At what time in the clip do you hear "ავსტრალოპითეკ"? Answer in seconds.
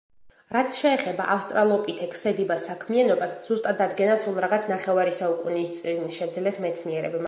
1.33-2.17